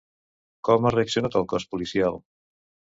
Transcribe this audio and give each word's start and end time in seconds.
Com 0.69 0.87
ha 0.89 0.93
reaccionat 0.97 1.39
el 1.43 1.47
cos 1.55 1.71
policial? 1.77 2.21